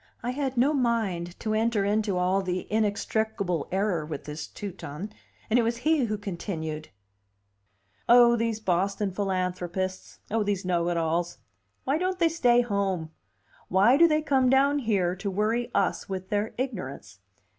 I 0.23 0.31
had 0.31 0.57
no 0.57 0.73
mind 0.73 1.39
to 1.41 1.53
enter 1.53 1.85
into 1.85 2.17
all 2.17 2.41
the 2.41 2.65
inextricable 2.73 3.67
error 3.71 4.03
with 4.03 4.23
this 4.23 4.47
Teuton, 4.47 5.13
and 5.47 5.59
it 5.59 5.61
was 5.61 5.77
he 5.85 6.05
who 6.05 6.17
continued: 6.17 6.89
"Oh, 8.09 8.35
these 8.35 8.59
Boston 8.59 9.11
philanthropists; 9.11 10.17
oh, 10.31 10.41
these 10.41 10.65
know 10.65 10.89
it 10.89 10.97
alls! 10.97 11.37
Why 11.83 11.99
don't 11.99 12.17
they 12.17 12.29
stay 12.29 12.61
home? 12.61 13.11
Why 13.67 13.95
do 13.95 14.07
they 14.07 14.23
come 14.23 14.49
down 14.49 14.79
here 14.79 15.15
to 15.17 15.29
worry 15.29 15.69
us 15.75 16.09
with 16.09 16.29
their 16.29 16.55
ignorance? 16.57 17.19